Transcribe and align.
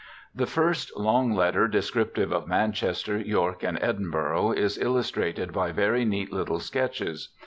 The 0.33 0.47
first 0.47 0.97
long 0.97 1.31
letter, 1.35 1.67
descriptive 1.67 2.31
of 2.33 2.47
Manchester, 2.47 3.19
York, 3.19 3.61
and 3.61 3.77
Edinburgh, 3.83 4.53
is 4.53 4.79
illustrated 4.79 5.53
by 5.53 5.71
very 5.71 6.05
neat 6.05 6.33
little 6.33 6.59
sketches. 6.59 7.29